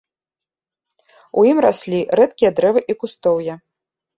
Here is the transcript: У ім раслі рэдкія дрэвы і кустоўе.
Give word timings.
У 1.41 1.45
ім 1.51 1.57
раслі 1.65 1.99
рэдкія 2.21 2.51
дрэвы 2.61 2.81
і 2.95 2.99
кустоўе. 3.05 3.53